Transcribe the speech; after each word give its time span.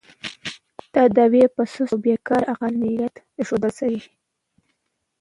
تاداو 0.93 1.33
یې 1.39 1.47
په 1.55 1.61
سست 1.73 1.91
او 1.93 1.97
بې 2.03 2.13
کاره 2.27 2.49
عقلانیت 2.51 3.15
اېښودل 3.39 3.71
شوی. 3.79 3.99